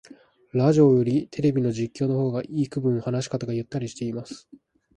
[0.53, 4.49] ラジオよりテレビの実況の方がいくぶん話し方がゆったりしてます